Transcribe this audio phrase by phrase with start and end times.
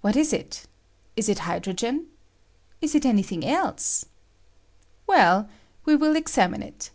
[0.00, 0.64] What is it?
[1.18, 2.06] la it hydrogen?
[2.80, 4.06] Is it any thing else?
[5.06, 5.50] Well,
[5.84, 6.88] we will examine it.